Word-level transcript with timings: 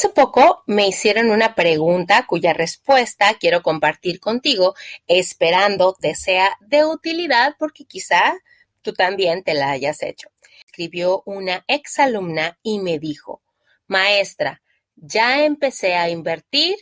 Hace 0.00 0.08
poco 0.08 0.62
me 0.66 0.88
hicieron 0.88 1.30
una 1.30 1.54
pregunta 1.54 2.24
cuya 2.26 2.54
respuesta 2.54 3.36
quiero 3.38 3.60
compartir 3.60 4.18
contigo, 4.18 4.74
esperando 5.06 5.92
te 5.92 6.14
sea 6.14 6.56
de 6.60 6.86
utilidad 6.86 7.54
porque 7.58 7.84
quizá 7.84 8.32
tú 8.80 8.94
también 8.94 9.42
te 9.42 9.52
la 9.52 9.72
hayas 9.72 10.02
hecho. 10.02 10.30
Escribió 10.64 11.22
una 11.26 11.66
exalumna 11.68 12.58
y 12.62 12.78
me 12.78 12.98
dijo, 12.98 13.42
maestra, 13.88 14.62
ya 14.96 15.44
empecé 15.44 15.96
a 15.96 16.08
invertir, 16.08 16.78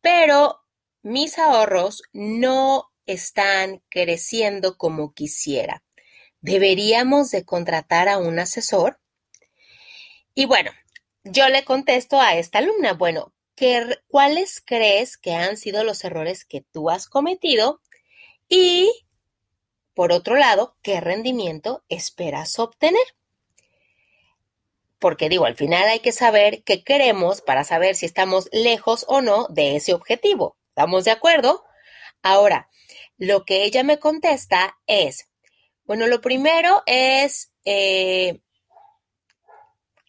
pero 0.00 0.60
mis 1.02 1.40
ahorros 1.40 2.04
no 2.12 2.92
están 3.04 3.82
creciendo 3.88 4.78
como 4.78 5.12
quisiera. 5.12 5.82
¿Deberíamos 6.40 7.32
de 7.32 7.44
contratar 7.44 8.08
a 8.08 8.18
un 8.18 8.38
asesor? 8.38 9.00
Y 10.36 10.44
bueno, 10.44 10.70
yo 11.24 11.48
le 11.48 11.64
contesto 11.64 12.20
a 12.20 12.36
esta 12.36 12.58
alumna, 12.58 12.94
bueno, 12.94 13.32
¿cuáles 14.08 14.62
crees 14.64 15.18
que 15.18 15.34
han 15.34 15.56
sido 15.56 15.84
los 15.84 16.04
errores 16.04 16.44
que 16.44 16.62
tú 16.72 16.90
has 16.90 17.06
cometido? 17.06 17.80
Y, 18.48 18.90
por 19.94 20.12
otro 20.12 20.36
lado, 20.36 20.76
¿qué 20.82 21.00
rendimiento 21.00 21.84
esperas 21.88 22.58
obtener? 22.58 23.04
Porque 24.98 25.28
digo, 25.28 25.46
al 25.46 25.56
final 25.56 25.88
hay 25.88 26.00
que 26.00 26.12
saber 26.12 26.62
qué 26.64 26.84
queremos 26.84 27.42
para 27.42 27.64
saber 27.64 27.96
si 27.96 28.06
estamos 28.06 28.48
lejos 28.52 29.04
o 29.08 29.20
no 29.20 29.46
de 29.48 29.76
ese 29.76 29.94
objetivo. 29.94 30.56
¿Estamos 30.68 31.04
de 31.04 31.10
acuerdo? 31.10 31.64
Ahora, 32.22 32.68
lo 33.16 33.44
que 33.44 33.64
ella 33.64 33.82
me 33.82 33.98
contesta 33.98 34.78
es, 34.86 35.28
bueno, 35.84 36.06
lo 36.06 36.20
primero 36.20 36.82
es 36.86 37.52
eh, 37.64 38.40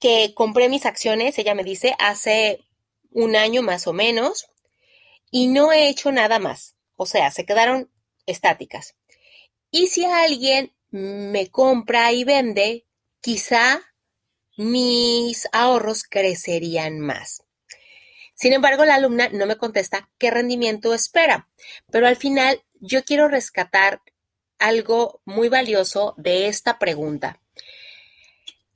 que 0.01 0.33
compré 0.33 0.67
mis 0.67 0.85
acciones, 0.85 1.37
ella 1.37 1.55
me 1.55 1.63
dice, 1.63 1.95
hace 1.99 2.65
un 3.11 3.35
año 3.35 3.61
más 3.61 3.87
o 3.87 3.93
menos 3.93 4.47
y 5.29 5.47
no 5.47 5.71
he 5.71 5.87
hecho 5.87 6.11
nada 6.11 6.39
más. 6.39 6.75
O 6.97 7.05
sea, 7.05 7.31
se 7.31 7.45
quedaron 7.45 7.89
estáticas. 8.25 8.95
Y 9.69 9.87
si 9.87 10.03
alguien 10.03 10.73
me 10.89 11.49
compra 11.49 12.11
y 12.11 12.23
vende, 12.23 12.85
quizá 13.21 13.79
mis 14.57 15.47
ahorros 15.53 16.03
crecerían 16.03 16.99
más. 16.99 17.43
Sin 18.33 18.53
embargo, 18.53 18.85
la 18.85 18.95
alumna 18.95 19.29
no 19.29 19.45
me 19.45 19.55
contesta 19.55 20.09
qué 20.17 20.31
rendimiento 20.31 20.93
espera, 20.95 21.47
pero 21.91 22.07
al 22.07 22.15
final 22.15 22.61
yo 22.79 23.03
quiero 23.03 23.27
rescatar 23.27 24.01
algo 24.57 25.21
muy 25.25 25.47
valioso 25.47 26.15
de 26.17 26.47
esta 26.47 26.79
pregunta. 26.79 27.39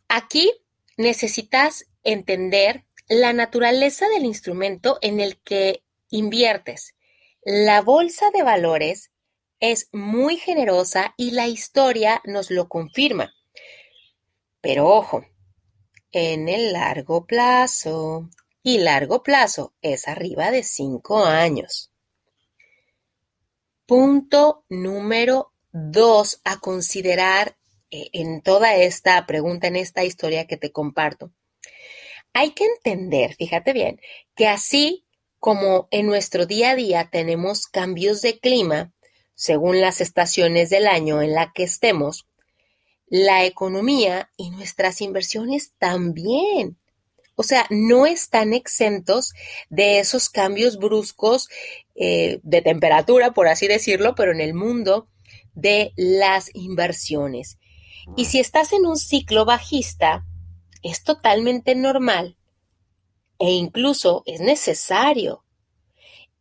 Aquí 0.07 0.53
necesitas 0.97 1.85
entender 2.03 2.85
la 3.07 3.33
naturaleza 3.33 4.07
del 4.09 4.25
instrumento 4.25 4.97
en 5.01 5.19
el 5.19 5.37
que 5.37 5.83
inviertes. 6.09 6.95
La 7.43 7.81
bolsa 7.81 8.29
de 8.33 8.43
valores 8.43 9.11
es 9.59 9.89
muy 9.91 10.37
generosa 10.37 11.13
y 11.17 11.31
la 11.31 11.47
historia 11.47 12.21
nos 12.25 12.51
lo 12.51 12.67
confirma. 12.67 13.33
Pero 14.61 14.87
ojo, 14.87 15.25
en 16.11 16.49
el 16.49 16.73
largo 16.73 17.25
plazo, 17.25 18.29
y 18.65 18.79
largo 18.79 19.21
plazo 19.21 19.75
es 19.83 20.07
arriba 20.07 20.49
de 20.49 20.63
cinco 20.63 21.23
años. 21.23 21.91
Punto 23.85 24.63
número 24.69 25.53
dos 25.71 26.41
a 26.43 26.59
considerar 26.59 27.57
en 27.91 28.41
toda 28.41 28.75
esta 28.75 29.25
pregunta, 29.25 29.67
en 29.67 29.75
esta 29.75 30.03
historia 30.03 30.47
que 30.47 30.57
te 30.57 30.71
comparto. 30.71 31.31
Hay 32.33 32.51
que 32.51 32.65
entender, 32.65 33.35
fíjate 33.35 33.73
bien, 33.73 34.01
que 34.35 34.47
así 34.47 35.05
como 35.39 35.87
en 35.91 36.07
nuestro 36.07 36.45
día 36.45 36.71
a 36.71 36.75
día 36.75 37.09
tenemos 37.11 37.67
cambios 37.67 38.21
de 38.21 38.39
clima, 38.39 38.91
según 39.35 39.79
las 39.79 40.01
estaciones 40.01 40.69
del 40.69 40.87
año 40.87 41.21
en 41.21 41.33
la 41.33 41.51
que 41.53 41.63
estemos, 41.63 42.25
la 43.07 43.45
economía 43.45 44.31
y 44.37 44.49
nuestras 44.49 45.01
inversiones 45.01 45.73
también. 45.77 46.77
O 47.35 47.43
sea, 47.43 47.65
no 47.69 48.05
están 48.05 48.53
exentos 48.53 49.33
de 49.69 49.99
esos 49.99 50.29
cambios 50.29 50.77
bruscos 50.77 51.49
eh, 51.95 52.39
de 52.43 52.61
temperatura, 52.61 53.33
por 53.33 53.47
así 53.47 53.67
decirlo, 53.67 54.15
pero 54.15 54.31
en 54.31 54.41
el 54.41 54.53
mundo 54.53 55.07
de 55.53 55.91
las 55.95 56.49
inversiones. 56.53 57.57
Y 58.15 58.25
si 58.25 58.39
estás 58.39 58.73
en 58.73 58.85
un 58.85 58.97
ciclo 58.97 59.45
bajista, 59.45 60.25
es 60.81 61.03
totalmente 61.03 61.75
normal 61.75 62.37
e 63.39 63.51
incluso 63.51 64.23
es 64.25 64.39
necesario. 64.39 65.43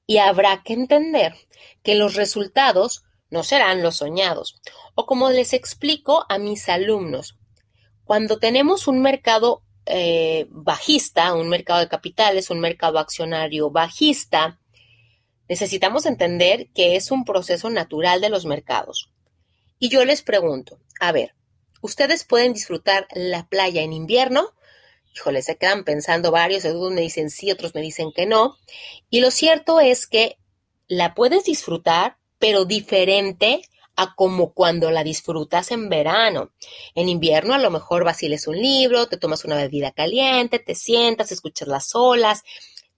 Y 0.07 0.19
habrá 0.19 0.63
que 0.63 0.75
entender 0.75 1.35
que 1.83 1.95
los 1.95 2.15
resultados 2.15 3.05
no 3.31 3.43
serán 3.43 3.83
los 3.83 3.97
soñados. 3.97 4.61
O 4.95 5.07
como 5.07 5.31
les 5.31 5.53
explico 5.53 6.25
a 6.29 6.39
mis 6.39 6.69
alumnos, 6.69 7.37
cuando 8.05 8.39
tenemos 8.39 8.87
un 8.87 9.01
mercado 9.01 9.63
eh, 9.87 10.47
bajista, 10.51 11.35
un 11.35 11.49
mercado 11.49 11.81
de 11.81 11.89
capitales, 11.89 12.51
un 12.51 12.61
mercado 12.61 12.99
accionario 12.99 13.71
bajista, 13.71 14.61
necesitamos 15.49 16.07
entender 16.07 16.69
que 16.75 16.97
es 16.97 17.11
un 17.11 17.25
proceso 17.25 17.71
natural 17.71 18.21
de 18.21 18.31
los 18.31 18.47
mercados. 18.47 19.11
Y 19.79 19.89
yo 19.89 20.05
les 20.05 20.23
pregunto, 20.23 20.79
a 21.01 21.13
ver, 21.13 21.35
Ustedes 21.85 22.25
pueden 22.25 22.55
disfrutar 22.55 23.07
la 23.15 23.47
playa 23.47 23.83
en 23.83 23.93
invierno. 23.93 24.55
Híjole, 25.15 25.43
se 25.43 25.59
quedan 25.59 25.85
pensando 25.85 26.31
varios, 26.31 26.65
algunos 26.65 26.95
me 26.95 27.03
dicen 27.03 27.29
sí, 27.29 27.51
otros 27.51 27.75
me 27.75 27.83
dicen 27.83 28.11
que 28.11 28.25
no. 28.25 28.57
Y 29.11 29.21
lo 29.21 29.31
cierto 29.31 29.81
es 29.81 30.07
que 30.07 30.39
la 30.89 31.13
puedes 31.13 31.45
disfrutar, 31.45 32.17
pero 32.39 32.65
diferente 32.65 33.69
a 33.97 34.15
como 34.15 34.55
cuando 34.55 34.91
la 34.91 35.05
disfrutas 35.05 35.73
en 35.73 35.91
verano. 35.91 36.53
En 36.95 37.11
invierno 37.11 37.53
a 37.53 37.59
lo 37.59 37.71
mejor 37.71 38.03
vaciles 38.03 38.47
un 38.47 38.57
libro, 38.57 39.07
te 39.07 39.19
tomas 39.19 39.45
una 39.45 39.57
bebida 39.57 39.93
caliente, 39.93 40.61
te 40.61 40.75
sientas, 40.75 41.33
escuchas 41.33 41.69
las 41.69 41.95
olas, 41.95 42.45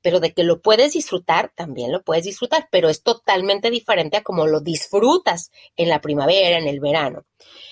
pero 0.03 0.21
de 0.21 0.33
que 0.33 0.45
lo 0.45 0.61
puedes 0.61 0.93
disfrutar, 0.93 1.53
también 1.55 1.93
lo 1.93 2.03
puedes 2.03 2.25
disfrutar, 2.25 2.69
pero 2.71 2.89
es 2.89 3.03
totalmente 3.03 3.71
diferente 3.71 4.17
a 4.17 4.23
como 4.23 4.47
lo 4.47 4.61
disfrutas 4.61 5.51
en 5.77 5.89
la 5.89 6.01
primavera, 6.01 6.59
en 6.59 6.67
el 6.67 6.81
verano. 6.81 7.25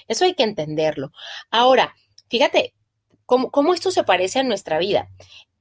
Eso 0.09 0.25
hay 0.25 0.35
que 0.35 0.43
entenderlo. 0.43 1.13
Ahora, 1.51 1.95
fíjate 2.29 2.75
cómo, 3.27 3.75
esto 3.75 3.91
se 3.91 4.05
parece 4.05 4.41
a 4.41 4.45
nuestra 4.45 4.79
vida 4.79 5.09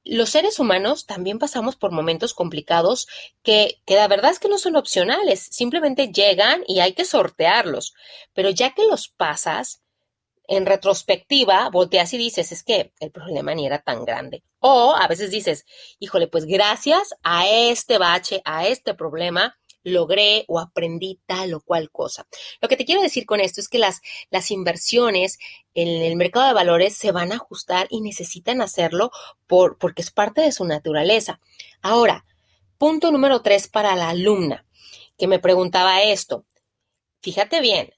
los 0.05 0.31
seres 0.31 0.59
humanos 0.59 1.05
también 1.05 1.39
pasamos 1.39 1.77
por 1.77 1.91
momentos 1.91 2.33
complicados 2.33 3.07
que, 3.41 3.79
que, 3.85 3.95
la 3.95 4.09
verdad 4.09 4.31
es 4.31 4.39
que 4.39 4.49
no 4.49 4.57
son 4.57 4.75
opcionales, 4.75 5.47
simplemente 5.49 6.11
llegan 6.11 6.61
y 6.67 6.81
hay 6.81 6.93
que 6.93 7.05
sortearlos. 7.05 7.93
Pero 8.33 8.49
ya 8.49 8.73
que 8.73 8.83
los 8.83 9.07
pasas, 9.07 9.82
en 10.55 10.65
retrospectiva, 10.65 11.69
volteas 11.71 12.13
y 12.13 12.17
dices, 12.17 12.51
es 12.51 12.63
que 12.63 12.93
el 12.99 13.11
problema 13.11 13.55
ni 13.55 13.65
era 13.65 13.81
tan 13.81 14.05
grande. 14.05 14.43
O 14.59 14.95
a 14.95 15.07
veces 15.07 15.31
dices, 15.31 15.65
híjole, 15.99 16.27
pues 16.27 16.45
gracias 16.45 17.15
a 17.23 17.47
este 17.47 17.97
bache, 17.97 18.41
a 18.45 18.67
este 18.67 18.93
problema, 18.93 19.57
logré 19.83 20.45
o 20.47 20.59
aprendí 20.59 21.19
tal 21.25 21.53
o 21.53 21.61
cual 21.61 21.91
cosa. 21.91 22.27
Lo 22.61 22.69
que 22.69 22.77
te 22.77 22.85
quiero 22.85 23.01
decir 23.01 23.25
con 23.25 23.39
esto 23.39 23.59
es 23.59 23.67
que 23.67 23.79
las, 23.79 24.01
las 24.29 24.51
inversiones 24.51 25.39
en 25.73 25.87
el 25.87 26.15
mercado 26.15 26.47
de 26.47 26.53
valores 26.53 26.95
se 26.95 27.11
van 27.11 27.31
a 27.31 27.35
ajustar 27.35 27.87
y 27.89 28.01
necesitan 28.01 28.61
hacerlo 28.61 29.11
por, 29.47 29.77
porque 29.77 30.01
es 30.01 30.11
parte 30.11 30.41
de 30.41 30.51
su 30.51 30.65
naturaleza. 30.65 31.39
Ahora, 31.81 32.25
punto 32.77 33.11
número 33.11 33.41
tres 33.41 33.67
para 33.67 33.95
la 33.95 34.09
alumna 34.09 34.65
que 35.17 35.27
me 35.27 35.39
preguntaba 35.39 36.03
esto. 36.03 36.45
Fíjate 37.21 37.59
bien, 37.59 37.93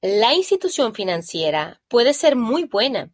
la 0.00 0.34
institución 0.34 0.94
financiera 0.94 1.80
puede 1.88 2.14
ser 2.14 2.36
muy 2.36 2.64
buena. 2.64 3.12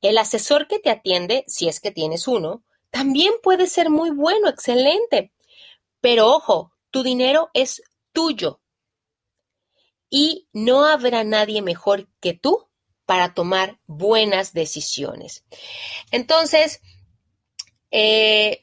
El 0.00 0.18
asesor 0.18 0.66
que 0.66 0.78
te 0.78 0.90
atiende, 0.90 1.44
si 1.46 1.68
es 1.68 1.80
que 1.80 1.90
tienes 1.90 2.26
uno, 2.26 2.64
también 2.90 3.34
puede 3.42 3.66
ser 3.66 3.90
muy 3.90 4.10
bueno, 4.10 4.48
excelente. 4.48 5.32
Pero 6.00 6.28
ojo, 6.28 6.72
tu 6.90 7.02
dinero 7.02 7.50
es 7.54 7.82
tuyo. 8.12 8.60
Y 10.10 10.48
no 10.52 10.84
habrá 10.84 11.24
nadie 11.24 11.62
mejor 11.62 12.08
que 12.20 12.34
tú 12.34 12.68
para 13.06 13.34
tomar 13.34 13.80
buenas 13.86 14.52
decisiones. 14.52 15.44
Entonces, 16.10 16.80
eh, 17.90 18.61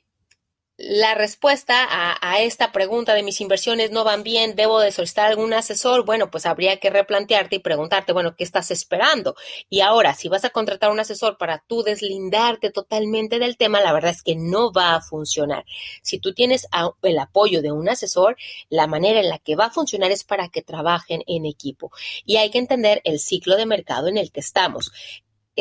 la 0.79 1.13
respuesta 1.13 1.87
a, 1.89 2.39
esta 2.39 2.71
pregunta 2.71 3.13
de 3.13 3.21
mis 3.21 3.41
inversiones 3.41 3.91
no 3.91 4.05
van 4.05 4.23
bien, 4.23 4.55
debo 4.55 4.79
de 4.79 4.93
solicitar 4.93 5.27
algún 5.27 5.53
asesor, 5.53 6.05
bueno, 6.05 6.31
pues 6.31 6.45
habría 6.45 6.77
que 6.77 6.89
replantearte 6.89 7.57
y 7.57 7.59
preguntarte, 7.59 8.13
bueno, 8.13 8.37
¿qué 8.37 8.45
estás 8.45 8.71
esperando? 8.71 9.35
Y 9.69 9.81
ahora, 9.81 10.15
si 10.15 10.29
vas 10.29 10.45
a 10.45 10.51
contratar 10.51 10.89
un 10.89 11.01
asesor 11.01 11.37
para 11.37 11.61
tú 11.67 11.83
deslindarte 11.83 12.71
totalmente 12.71 13.39
del 13.39 13.57
tema, 13.57 13.81
la 13.81 13.91
verdad 13.91 14.11
es 14.11 14.23
que 14.23 14.37
no 14.37 14.71
va 14.71 14.95
a 14.95 15.01
funcionar. 15.01 15.65
Si 16.01 16.17
tú 16.17 16.33
tienes 16.33 16.65
el 17.01 17.19
apoyo 17.19 17.61
de 17.61 17.73
un 17.73 17.89
asesor, 17.89 18.37
la 18.69 18.87
manera 18.87 19.19
en 19.19 19.27
la 19.27 19.39
que 19.39 19.57
va 19.57 19.65
a 19.65 19.71
funcionar 19.71 20.11
es 20.11 20.23
para 20.23 20.47
que 20.47 20.61
trabajen 20.61 21.23
en 21.27 21.45
equipo. 21.45 21.91
Y 22.25 22.37
hay 22.37 22.51
que 22.51 22.57
entender 22.57 23.01
el 23.03 23.19
ciclo 23.19 23.57
de 23.57 23.65
mercado 23.65 24.07
en 24.07 24.17
el 24.17 24.31
que 24.31 24.39
estamos. 24.39 24.93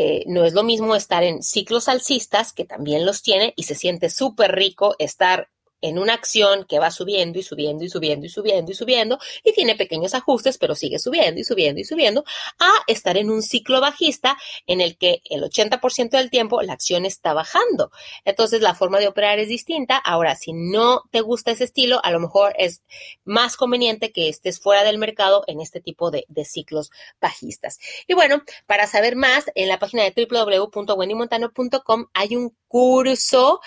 Eh, 0.00 0.22
no 0.28 0.44
es 0.44 0.52
lo 0.52 0.62
mismo 0.62 0.94
estar 0.94 1.24
en 1.24 1.42
ciclos 1.42 1.88
alcistas, 1.88 2.52
que 2.52 2.64
también 2.64 3.04
los 3.04 3.20
tiene, 3.20 3.52
y 3.56 3.64
se 3.64 3.74
siente 3.74 4.10
súper 4.10 4.54
rico 4.54 4.94
estar 5.00 5.48
en 5.80 5.98
una 5.98 6.14
acción 6.14 6.64
que 6.64 6.78
va 6.78 6.90
subiendo 6.90 7.38
y 7.38 7.42
subiendo 7.42 7.84
y 7.84 7.88
subiendo 7.88 8.26
y 8.26 8.28
subiendo 8.28 8.72
y 8.72 8.74
subiendo 8.74 9.18
y 9.44 9.52
tiene 9.52 9.76
pequeños 9.76 10.14
ajustes, 10.14 10.58
pero 10.58 10.74
sigue 10.74 10.98
subiendo 10.98 11.40
y 11.40 11.44
subiendo 11.44 11.80
y 11.80 11.84
subiendo, 11.84 12.24
a 12.58 12.70
estar 12.86 13.16
en 13.16 13.30
un 13.30 13.42
ciclo 13.42 13.80
bajista 13.80 14.36
en 14.66 14.80
el 14.80 14.96
que 14.96 15.22
el 15.30 15.42
80% 15.42 16.10
del 16.10 16.30
tiempo 16.30 16.62
la 16.62 16.72
acción 16.72 17.04
está 17.04 17.32
bajando. 17.32 17.90
Entonces 18.24 18.60
la 18.60 18.74
forma 18.74 18.98
de 18.98 19.08
operar 19.08 19.38
es 19.38 19.48
distinta. 19.48 19.96
Ahora, 19.96 20.34
si 20.34 20.52
no 20.52 21.02
te 21.10 21.20
gusta 21.20 21.50
ese 21.50 21.64
estilo, 21.64 22.00
a 22.04 22.10
lo 22.10 22.20
mejor 22.20 22.54
es 22.58 22.82
más 23.24 23.56
conveniente 23.56 24.12
que 24.12 24.28
estés 24.28 24.60
fuera 24.60 24.84
del 24.84 24.98
mercado 24.98 25.44
en 25.46 25.60
este 25.60 25.80
tipo 25.80 26.10
de, 26.10 26.24
ciclos 26.44 26.90
bajistas. 27.20 27.78
Y 28.06 28.14
bueno, 28.14 28.42
para 28.66 28.86
saber 28.86 29.16
más, 29.16 29.46
en 29.54 29.68
la 29.68 29.78
página 29.78 30.04
de 30.04 30.26
www.wendymontano.com 30.30 32.06
hay 32.14 32.36
un 32.36 32.56
curso 32.68 33.60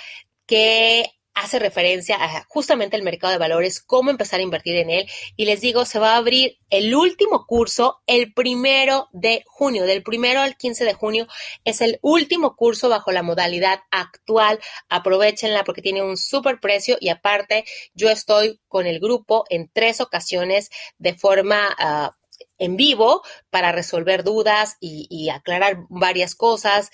que 0.46 1.12
hace 1.34 1.60
referencia 1.60 2.18
a 2.20 2.44
justamente 2.48 2.98
el 2.98 3.04
mercado 3.04 3.32
de 3.32 3.40
valores, 3.40 3.82
cómo 3.82 4.10
empezar 4.10 4.40
a 4.40 4.44
invertir 4.44 4.76
en 4.76 4.90
él. 4.90 5.08
Y 5.36 5.46
les 5.46 5.62
digo, 5.62 5.86
se 5.86 6.00
va 6.00 6.14
a 6.14 6.18
abrir 6.18 6.58
el 6.70 6.94
último 6.96 7.46
curso 7.46 8.02
el 8.06 8.34
primero 8.34 9.08
de 9.12 9.44
junio. 9.48 9.86
Del 9.86 10.04
primero 10.04 10.42
al 10.42 10.58
15 10.58 10.86
de 10.86 10.94
junio 10.94 11.28
es 11.64 11.82
el 11.82 12.00
último 12.02 12.56
curso 12.56 12.90
bajo 12.90 13.12
la 13.12 13.24
modalidad 13.24 13.82
actual. 13.92 14.60
Aprovechenla 14.90 15.64
porque 15.64 15.82
tiene 15.82 16.04
un 16.04 16.18
súper 16.18 16.60
precio 16.60 16.98
y 17.00 17.10
aparte 17.10 17.66
yo 17.94 18.10
estoy 18.10 18.60
con 18.68 18.86
el 18.86 19.00
grupo 19.00 19.46
en 19.50 19.70
tres 19.72 20.02
ocasiones 20.02 20.70
de 20.98 21.14
forma... 21.14 21.76
Ah, 21.78 22.16
en 22.58 22.78
vivo 22.78 23.24
para 23.50 23.72
resolver 23.72 24.24
dudas 24.24 24.78
y, 24.80 25.08
y, 25.10 25.30
aclarar 25.30 25.86
varias 25.90 26.36
cosas, 26.36 26.92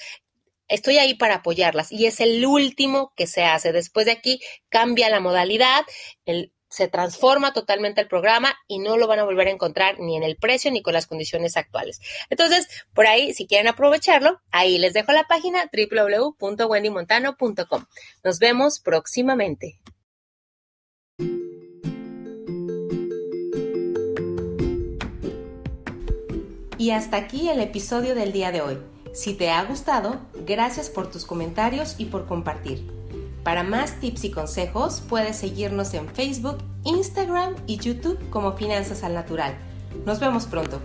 Estoy 0.68 0.98
ahí 0.98 1.14
para 1.14 1.36
apoyarlas 1.36 1.92
y 1.92 2.08
es 2.08 2.20
el 2.20 2.46
último 2.46 3.14
que 3.16 3.28
se 3.28 3.44
hace. 3.44 3.72
Después 3.72 4.06
de 4.06 4.12
aquí 4.12 4.42
cambia 4.70 5.10
la 5.10 5.20
modalidad, 5.20 5.86
se 6.70 6.90
transforma 6.90 7.54
totalmente 7.54 8.02
el 8.02 8.08
programa 8.08 8.54
y 8.68 8.80
no 8.80 8.98
lo 8.98 9.08
van 9.08 9.20
a 9.20 9.24
volver 9.24 9.48
a 9.48 9.52
encontrar 9.52 10.00
ni 10.00 10.18
en 10.18 10.24
el 10.24 10.36
precio 10.36 10.72
ni 10.72 10.82
con 10.82 10.94
las 10.94 11.08
condiciones 11.08 11.56
actuales. 11.56 12.02
Entonces, 12.30 12.68
por 12.94 13.08
ahí, 13.08 13.34
si 13.34 13.48
quieren 13.48 13.68
aprovecharlo, 13.68 14.42
ahí 14.52 14.78
les 14.78 14.94
dejo 14.94 15.14
la 15.14 15.24
página 15.24 15.70
www.wendymontano.com. 15.72 17.86
Nos 18.24 18.40
vemos 18.40 18.80
próximamente. 18.80 19.80
Y 26.80 26.92
hasta 26.92 27.18
aquí 27.18 27.50
el 27.50 27.60
episodio 27.60 28.14
del 28.14 28.32
día 28.32 28.52
de 28.52 28.62
hoy. 28.62 28.78
Si 29.14 29.34
te 29.34 29.50
ha 29.50 29.64
gustado, 29.66 30.20
gracias 30.46 30.90
por 30.90 31.10
tus 31.10 31.26
comentarios 31.26 31.96
y 31.98 32.06
por 32.06 32.26
compartir. 32.28 32.92
Para 33.44 33.64
más 33.64 34.00
tips 34.00 34.26
y 34.26 34.32
consejos, 34.32 35.02
puedes 35.08 35.38
seguirnos 35.38 35.94
en 35.94 36.08
Facebook, 36.10 36.58
Instagram 36.84 37.56
y 37.66 37.78
YouTube 37.78 38.20
como 38.30 38.54
Finanzas 38.54 39.04
al 39.04 39.14
Natural. 39.14 39.58
Nos 40.06 40.20
vemos 40.20 40.46
pronto. 40.46 40.82